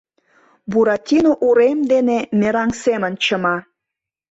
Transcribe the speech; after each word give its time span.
Буратино 0.71 1.31
урем 1.47 1.79
дене 1.91 2.17
мераҥ 2.39 2.69
семын 2.83 3.13
чыма. 3.23 3.55